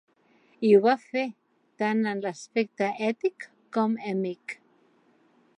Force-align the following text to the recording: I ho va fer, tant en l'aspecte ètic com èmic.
I 0.67 0.71
ho 0.77 0.79
va 0.85 0.93
fer, 1.03 1.25
tant 1.83 2.01
en 2.13 2.25
l'aspecte 2.25 2.89
ètic 3.11 3.49
com 3.79 3.97
èmic. 4.17 4.61